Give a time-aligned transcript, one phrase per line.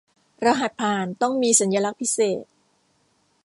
[0.45, 2.45] รหัสผ่านต้องมีสัญลักษณ์พิเศษ